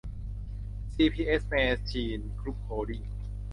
[0.79, 1.53] พี ซี เอส แม
[1.89, 3.01] ชีน กรุ๊ปโฮลดิ้ง